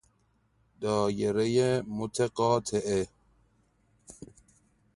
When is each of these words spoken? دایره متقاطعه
دایره 0.81 1.81
متقاطعه 1.87 3.07